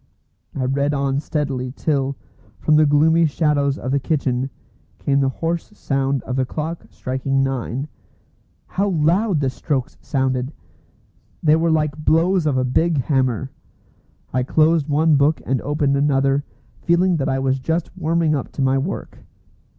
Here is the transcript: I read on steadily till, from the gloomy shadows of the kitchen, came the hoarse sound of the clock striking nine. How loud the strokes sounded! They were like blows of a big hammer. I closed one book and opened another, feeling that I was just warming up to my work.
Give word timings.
I 0.55 0.65
read 0.65 0.95
on 0.95 1.19
steadily 1.19 1.71
till, 1.71 2.17
from 2.57 2.75
the 2.75 2.87
gloomy 2.87 3.27
shadows 3.27 3.77
of 3.77 3.91
the 3.91 3.99
kitchen, 3.99 4.49
came 4.97 5.19
the 5.19 5.29
hoarse 5.29 5.71
sound 5.77 6.23
of 6.23 6.37
the 6.37 6.43
clock 6.43 6.87
striking 6.89 7.43
nine. 7.43 7.87
How 8.65 8.89
loud 8.89 9.41
the 9.41 9.49
strokes 9.51 9.99
sounded! 10.01 10.53
They 11.43 11.55
were 11.55 11.69
like 11.69 12.03
blows 12.03 12.47
of 12.47 12.57
a 12.57 12.63
big 12.63 12.97
hammer. 12.97 13.51
I 14.33 14.41
closed 14.41 14.87
one 14.89 15.17
book 15.17 15.39
and 15.45 15.61
opened 15.61 15.95
another, 15.95 16.45
feeling 16.81 17.17
that 17.17 17.29
I 17.29 17.37
was 17.37 17.59
just 17.59 17.95
warming 17.95 18.33
up 18.33 18.51
to 18.53 18.61
my 18.63 18.79
work. 18.79 19.19